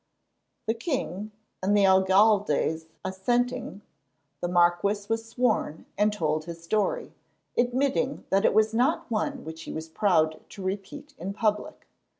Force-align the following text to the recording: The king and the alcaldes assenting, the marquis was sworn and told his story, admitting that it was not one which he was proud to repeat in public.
The 0.65 0.73
king 0.73 1.31
and 1.61 1.77
the 1.77 1.83
alcaldes 1.85 2.87
assenting, 3.05 3.83
the 4.39 4.47
marquis 4.47 5.05
was 5.07 5.29
sworn 5.29 5.85
and 5.95 6.11
told 6.11 6.45
his 6.45 6.63
story, 6.63 7.13
admitting 7.55 8.25
that 8.31 8.43
it 8.43 8.55
was 8.55 8.73
not 8.73 9.11
one 9.11 9.45
which 9.45 9.61
he 9.61 9.71
was 9.71 9.89
proud 9.89 10.39
to 10.49 10.63
repeat 10.63 11.13
in 11.19 11.33
public. 11.35 11.85